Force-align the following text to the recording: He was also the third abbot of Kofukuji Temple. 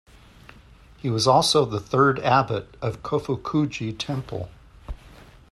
He 0.97 1.11
was 1.11 1.27
also 1.27 1.63
the 1.63 1.79
third 1.79 2.17
abbot 2.21 2.75
of 2.81 3.03
Kofukuji 3.03 3.95
Temple. 3.99 4.49